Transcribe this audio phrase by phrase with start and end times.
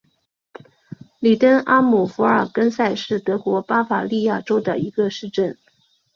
[1.19, 5.55] 里登阿姆福尔根塞是德国巴伐利亚州的一个市镇。